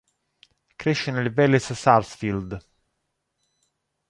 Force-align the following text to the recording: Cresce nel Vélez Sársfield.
Cresce 0.77 1.11
nel 1.11 1.31
Vélez 1.31 1.71
Sársfield. 1.73 2.57